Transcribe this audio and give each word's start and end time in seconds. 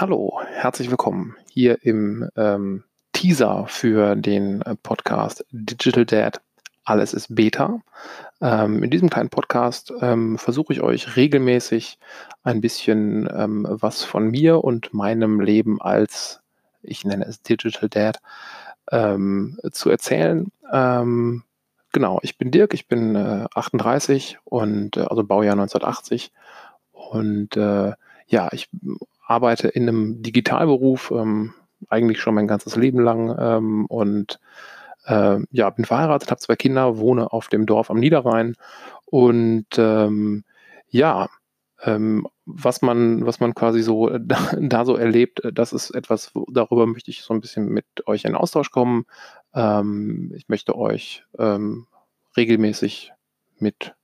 Hallo, 0.00 0.40
herzlich 0.46 0.90
willkommen 0.90 1.34
hier 1.50 1.84
im 1.84 2.30
ähm, 2.36 2.84
Teaser 3.12 3.66
für 3.66 4.14
den 4.14 4.62
äh, 4.62 4.76
Podcast 4.76 5.44
Digital 5.50 6.06
Dad. 6.06 6.40
Alles 6.84 7.12
ist 7.12 7.34
Beta. 7.34 7.80
Ähm, 8.40 8.84
in 8.84 8.90
diesem 8.90 9.10
kleinen 9.10 9.28
Podcast 9.28 9.92
ähm, 10.00 10.38
versuche 10.38 10.72
ich 10.72 10.82
euch 10.82 11.16
regelmäßig 11.16 11.98
ein 12.44 12.60
bisschen 12.60 13.28
ähm, 13.34 13.66
was 13.68 14.04
von 14.04 14.30
mir 14.30 14.62
und 14.62 14.94
meinem 14.94 15.40
Leben 15.40 15.82
als, 15.82 16.42
ich 16.80 17.04
nenne 17.04 17.24
es 17.24 17.42
Digital 17.42 17.88
Dad, 17.88 18.20
ähm, 18.92 19.58
zu 19.72 19.90
erzählen. 19.90 20.52
Ähm, 20.72 21.42
genau, 21.90 22.20
ich 22.22 22.38
bin 22.38 22.52
Dirk, 22.52 22.72
ich 22.72 22.86
bin 22.86 23.16
äh, 23.16 23.46
38 23.52 24.38
und 24.44 24.96
äh, 24.96 25.00
also 25.00 25.24
Baujahr 25.24 25.54
1980 25.54 26.30
und 26.92 27.56
äh, 27.56 27.94
ja, 28.28 28.48
ich 28.52 28.68
arbeite 29.28 29.68
in 29.68 29.82
einem 29.82 30.22
Digitalberuf, 30.22 31.12
ähm, 31.14 31.54
eigentlich 31.88 32.20
schon 32.20 32.34
mein 32.34 32.48
ganzes 32.48 32.74
Leben 32.76 33.00
lang 33.00 33.36
ähm, 33.38 33.86
und 33.86 34.40
äh, 35.04 35.38
ja, 35.50 35.70
bin 35.70 35.84
verheiratet, 35.84 36.30
habe 36.30 36.40
zwei 36.40 36.56
Kinder, 36.56 36.98
wohne 36.98 37.32
auf 37.32 37.48
dem 37.48 37.66
Dorf 37.66 37.90
am 37.90 38.00
Niederrhein 38.00 38.54
und 39.04 39.66
ähm, 39.76 40.44
ja, 40.88 41.28
ähm, 41.82 42.26
was 42.46 42.82
man, 42.82 43.24
was 43.26 43.38
man 43.38 43.54
quasi 43.54 43.82
so 43.82 44.08
äh, 44.08 44.18
da, 44.20 44.38
da, 44.60 44.84
so 44.84 44.96
erlebt, 44.96 45.44
äh, 45.44 45.52
das 45.52 45.72
ist 45.72 45.90
etwas, 45.90 46.32
darüber 46.50 46.86
möchte 46.86 47.10
ich 47.10 47.22
so 47.22 47.34
ein 47.34 47.40
bisschen 47.40 47.68
mit 47.68 47.86
euch 48.06 48.24
in 48.24 48.34
Austausch 48.34 48.70
kommen. 48.70 49.04
Ähm, 49.54 50.32
ich 50.34 50.48
möchte 50.48 50.76
euch 50.76 51.24
ähm, 51.38 51.86
regelmäßig 52.36 53.12
mit 53.58 53.94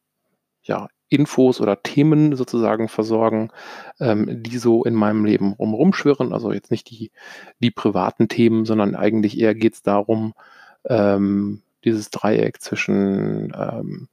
ja, 0.62 0.88
Infos 1.14 1.60
oder 1.60 1.82
Themen 1.82 2.36
sozusagen 2.36 2.88
versorgen, 2.88 3.51
ähm, 4.01 4.43
die 4.43 4.59
so 4.59 4.84
in 4.84 4.95
meinem 4.95 5.24
Leben 5.24 5.52
rum 5.52 5.74
rumschwirren. 5.74 6.32
Also 6.32 6.52
jetzt 6.52 6.70
nicht 6.70 6.90
die, 6.90 7.10
die 7.60 7.70
privaten 7.70 8.29
Themen, 8.29 8.65
sondern 8.65 8.95
eigentlich 8.95 9.38
eher 9.38 9.54
geht 9.54 9.74
es 9.74 9.82
darum, 9.82 10.35
ähm, 10.88 11.62
dieses 11.85 12.10
Dreieck 12.10 12.60
zwischen 12.60 13.52
ähm, 13.57 14.09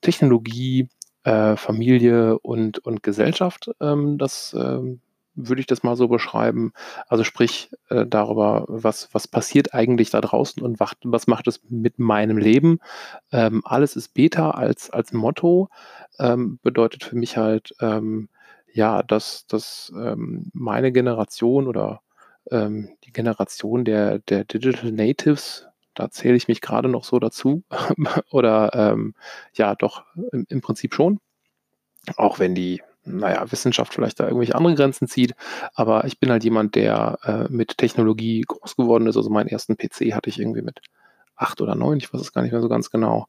Technologie, 0.00 0.88
äh, 1.24 1.56
Familie 1.56 2.38
und, 2.38 2.78
und 2.78 3.02
Gesellschaft, 3.02 3.70
ähm, 3.80 4.18
das 4.18 4.54
ähm, 4.58 5.00
würde 5.34 5.60
ich 5.60 5.66
das 5.66 5.82
mal 5.82 5.96
so 5.96 6.08
beschreiben. 6.08 6.72
Also 7.08 7.24
sprich 7.24 7.70
äh, 7.88 8.06
darüber, 8.06 8.64
was, 8.68 9.08
was 9.12 9.28
passiert 9.28 9.74
eigentlich 9.74 10.10
da 10.10 10.20
draußen 10.20 10.62
und 10.62 10.80
was, 10.80 10.92
was 11.02 11.26
macht 11.26 11.46
es 11.48 11.60
mit 11.68 11.98
meinem 11.98 12.38
Leben. 12.38 12.78
Ähm, 13.32 13.62
alles 13.64 13.96
ist 13.96 14.14
Beta 14.14 14.50
als, 14.50 14.90
als 14.90 15.12
Motto 15.12 15.68
ähm, 16.18 16.58
bedeutet 16.62 17.04
für 17.04 17.16
mich 17.16 17.36
halt, 17.36 17.74
ähm, 17.80 18.28
ja, 18.72 19.02
dass, 19.02 19.46
dass 19.46 19.92
ähm, 19.96 20.50
meine 20.52 20.92
Generation 20.92 21.66
oder 21.68 22.00
ähm, 22.50 22.90
die 23.04 23.12
Generation 23.12 23.84
der, 23.84 24.18
der 24.20 24.44
Digital 24.44 24.92
Natives, 24.92 25.66
da 25.94 26.10
zähle 26.10 26.36
ich 26.36 26.48
mich 26.48 26.60
gerade 26.60 26.88
noch 26.88 27.04
so 27.04 27.18
dazu, 27.18 27.62
oder 28.30 28.70
ähm, 28.74 29.14
ja, 29.54 29.74
doch 29.74 30.04
im, 30.32 30.46
im 30.48 30.60
Prinzip 30.60 30.94
schon, 30.94 31.20
auch 32.16 32.38
wenn 32.38 32.54
die 32.54 32.82
naja, 33.04 33.50
Wissenschaft 33.50 33.94
vielleicht 33.94 34.20
da 34.20 34.24
irgendwelche 34.24 34.54
andere 34.54 34.74
Grenzen 34.74 35.08
zieht. 35.08 35.34
Aber 35.74 36.04
ich 36.04 36.18
bin 36.18 36.30
halt 36.30 36.44
jemand, 36.44 36.74
der 36.74 37.18
äh, 37.24 37.52
mit 37.52 37.78
Technologie 37.78 38.42
groß 38.42 38.76
geworden 38.76 39.06
ist. 39.06 39.16
Also 39.16 39.30
meinen 39.30 39.48
ersten 39.48 39.76
PC 39.76 40.14
hatte 40.14 40.30
ich 40.30 40.38
irgendwie 40.38 40.62
mit 40.62 40.80
acht 41.36 41.60
oder 41.60 41.74
neun, 41.74 41.98
ich 41.98 42.12
weiß 42.12 42.20
es 42.20 42.32
gar 42.32 42.42
nicht 42.42 42.52
mehr 42.52 42.60
so 42.60 42.68
ganz 42.68 42.90
genau. 42.90 43.26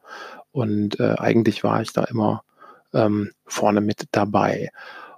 Und 0.52 1.00
äh, 1.00 1.16
eigentlich 1.18 1.64
war 1.64 1.82
ich 1.82 1.92
da 1.94 2.04
immer 2.04 2.44
ähm, 2.94 3.32
vorne 3.46 3.82
mit 3.82 4.08
dabei. 4.12 4.70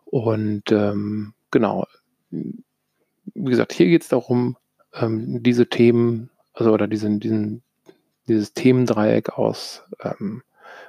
Und 0.06 0.72
ähm, 0.72 1.34
genau, 1.52 1.86
wie 2.30 3.50
gesagt, 3.50 3.74
hier 3.74 3.88
geht 3.88 4.04
es 4.04 4.08
darum, 4.08 4.58
ähm, 4.94 5.44
diese 5.44 5.68
Themen, 5.68 6.30
also 6.54 6.72
oder 6.72 6.88
diesen, 6.88 7.20
diesen, 7.20 7.62
dieses 8.28 8.54
Themendreieck 8.54 9.38
aus 9.38 9.84
ähm, 10.02 10.44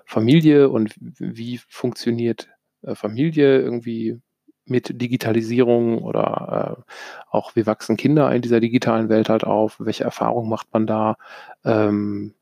Familie 0.05 0.71
und 0.71 0.95
wie 0.99 1.59
funktioniert 1.69 2.49
Familie 2.95 3.61
irgendwie 3.61 4.21
mit 4.69 5.01
Digitalisierung 5.01 6.03
oder 6.03 6.79
äh, 6.79 6.93
auch 7.31 7.57
wie 7.57 7.67
wachsen 7.67 7.97
Kinder 7.97 8.31
in 8.35 8.43
dieser 8.43 8.61
digitalen 8.61 9.09
Welt 9.09 9.29
halt 9.29 9.45
auf, 9.45 9.77
welche 9.79 10.05
Erfahrungen 10.05 10.49
macht 10.49 10.73
man 10.73 10.87
da, 10.87 11.17
ähm, 11.65 12.35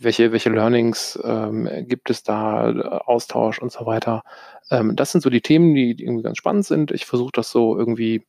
welche, 0.00 0.32
welche 0.32 0.50
Learnings 0.50 1.18
ähm, 1.24 1.68
gibt 1.86 2.10
es 2.10 2.22
da, 2.22 2.70
Austausch 3.04 3.58
und 3.58 3.70
so 3.70 3.84
weiter. 3.86 4.22
Ähm, 4.70 4.96
das 4.96 5.12
sind 5.12 5.20
so 5.20 5.30
die 5.30 5.42
Themen, 5.42 5.74
die, 5.74 6.02
irgendwie 6.02 6.22
ganz 6.22 6.38
spannend 6.38 6.64
sind. 6.64 6.90
Ich 6.90 7.04
versuche 7.06 7.32
das 7.34 7.50
so 7.50 7.76
irgendwie, 7.78 8.24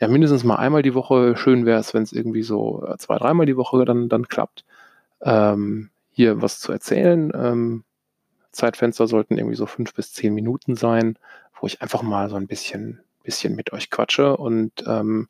ja, 0.00 0.08
mindestens 0.08 0.44
mal 0.44 0.56
einmal 0.56 0.82
die 0.82 0.94
Woche. 0.94 1.36
Schön 1.36 1.64
wäre 1.64 1.80
es, 1.80 1.94
wenn 1.94 2.02
es 2.02 2.12
irgendwie 2.12 2.42
so 2.42 2.84
äh, 2.86 2.98
zwei, 2.98 3.16
dreimal 3.16 3.46
die 3.46 3.56
Woche 3.56 3.84
dann, 3.84 4.08
dann 4.08 4.28
klappt, 4.28 4.64
ähm, 5.22 5.90
hier 6.10 6.42
was 6.42 6.60
zu 6.60 6.72
erzählen. 6.72 7.32
Zeitfenster 8.52 9.06
sollten 9.06 9.38
irgendwie 9.38 9.56
so 9.56 9.66
fünf 9.66 9.94
bis 9.94 10.12
zehn 10.12 10.34
Minuten 10.34 10.76
sein, 10.76 11.18
wo 11.60 11.66
ich 11.66 11.82
einfach 11.82 12.02
mal 12.02 12.30
so 12.30 12.36
ein 12.36 12.46
bisschen, 12.46 13.00
bisschen 13.22 13.54
mit 13.54 13.72
euch 13.72 13.90
quatsche 13.90 14.36
und 14.36 14.72
ähm, 14.86 15.28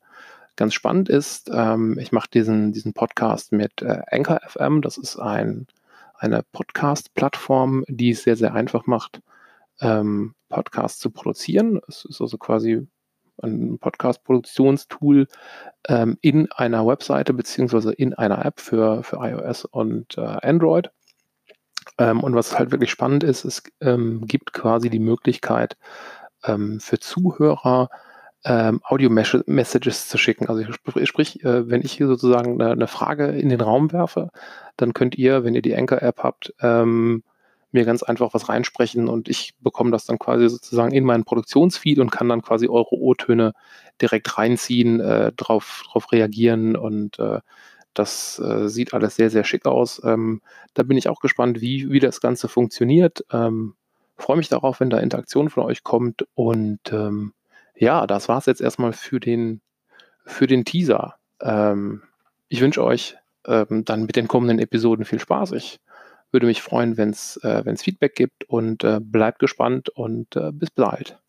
ganz 0.55 0.73
spannend 0.73 1.09
ist, 1.09 1.49
ähm, 1.53 1.97
ich 1.99 2.11
mache 2.11 2.29
diesen, 2.31 2.71
diesen 2.71 2.93
Podcast 2.93 3.51
mit 3.51 3.81
äh, 3.81 4.01
Anchor 4.11 4.39
FM. 4.47 4.81
Das 4.81 4.97
ist 4.97 5.17
ein, 5.17 5.67
eine 6.17 6.43
Podcast-Plattform, 6.51 7.83
die 7.87 8.11
es 8.11 8.23
sehr, 8.23 8.35
sehr 8.35 8.53
einfach 8.53 8.85
macht, 8.85 9.21
ähm, 9.81 10.35
Podcasts 10.49 10.99
zu 10.99 11.09
produzieren. 11.09 11.79
Es 11.87 12.05
ist 12.05 12.21
also 12.21 12.37
quasi 12.37 12.87
ein 13.41 13.79
Podcast-Produktionstool 13.79 15.27
ähm, 15.87 16.17
in 16.21 16.51
einer 16.51 16.85
Webseite 16.85 17.33
beziehungsweise 17.33 17.91
in 17.91 18.13
einer 18.13 18.45
App 18.45 18.59
für, 18.59 19.03
für 19.03 19.17
iOS 19.17 19.65
und 19.65 20.17
äh, 20.17 20.21
Android. 20.21 20.91
Ähm, 21.97 22.21
und 22.21 22.35
was 22.35 22.57
halt 22.57 22.71
wirklich 22.71 22.91
spannend 22.91 23.23
ist, 23.23 23.45
es 23.45 23.63
ähm, 23.81 24.25
gibt 24.25 24.53
quasi 24.53 24.89
die 24.89 24.99
Möglichkeit 24.99 25.77
ähm, 26.45 26.79
für 26.79 26.99
Zuhörer, 26.99 27.89
ähm, 28.45 28.81
Audio-Messages 28.83 30.09
zu 30.09 30.17
schicken. 30.17 30.47
Also 30.47 30.63
sprich, 30.73 31.07
sprich 31.07 31.43
äh, 31.43 31.69
wenn 31.69 31.81
ich 31.81 31.93
hier 31.93 32.07
sozusagen 32.07 32.61
eine, 32.61 32.71
eine, 32.71 32.87
Frage 32.87 33.27
in 33.27 33.49
den 33.49 33.61
Raum 33.61 33.91
werfe, 33.93 34.29
dann 34.75 34.93
könnt 34.93 35.15
ihr, 35.17 35.43
wenn 35.43 35.55
ihr 35.55 35.61
die 35.61 35.75
Anchor-App 35.75 36.19
habt, 36.23 36.53
ähm, 36.61 37.23
mir 37.71 37.85
ganz 37.85 38.03
einfach 38.03 38.33
was 38.33 38.49
reinsprechen 38.49 39.07
und 39.07 39.29
ich 39.29 39.55
bekomme 39.59 39.91
das 39.91 40.05
dann 40.05 40.19
quasi 40.19 40.47
sozusagen 40.47 40.93
in 40.93 41.05
meinen 41.05 41.23
Produktionsfeed 41.23 41.99
und 41.99 42.11
kann 42.11 42.29
dann 42.29 42.43
quasi 42.43 42.67
eure 42.67 42.93
O-Töne 42.93 43.53
direkt 44.01 44.37
reinziehen, 44.37 44.99
äh, 44.99 45.31
drauf, 45.33 45.83
drauf 45.89 46.11
reagieren 46.11 46.75
und 46.75 47.17
äh, 47.19 47.39
das 47.93 48.39
äh, 48.39 48.67
sieht 48.69 48.93
alles 48.93 49.15
sehr, 49.15 49.29
sehr 49.29 49.43
schick 49.43 49.65
aus. 49.65 50.01
Ähm, 50.03 50.41
da 50.73 50.83
bin 50.83 50.97
ich 50.97 51.09
auch 51.09 51.19
gespannt, 51.19 51.61
wie, 51.61 51.89
wie 51.91 51.99
das 51.99 52.21
Ganze 52.21 52.47
funktioniert. 52.47 53.25
Ähm, 53.31 53.75
Freue 54.15 54.37
mich 54.37 54.49
darauf, 54.49 54.79
wenn 54.79 54.91
da 54.91 54.99
Interaktion 54.99 55.49
von 55.49 55.63
euch 55.63 55.83
kommt 55.83 56.27
und 56.35 56.79
ähm, 56.91 57.33
ja, 57.75 58.05
das 58.05 58.29
war 58.29 58.37
es 58.37 58.45
jetzt 58.45 58.61
erstmal 58.61 58.93
für 58.93 59.19
den, 59.19 59.61
für 60.25 60.45
den 60.45 60.65
Teaser. 60.65 61.15
Ähm, 61.41 62.03
ich 62.47 62.61
wünsche 62.61 62.83
euch 62.83 63.17
ähm, 63.45 63.83
dann 63.85 64.05
mit 64.05 64.15
den 64.15 64.27
kommenden 64.27 64.59
Episoden 64.59 65.05
viel 65.05 65.19
Spaß. 65.19 65.53
Ich 65.53 65.79
würde 66.31 66.45
mich 66.45 66.61
freuen, 66.61 66.97
wenn 66.97 67.09
es 67.09 67.37
äh, 67.37 67.75
Feedback 67.75 68.15
gibt 68.15 68.43
und 68.45 68.83
äh, 68.83 68.99
bleibt 69.01 69.39
gespannt 69.39 69.89
und 69.89 70.35
äh, 70.35 70.51
bis 70.51 70.69
bald. 70.71 71.19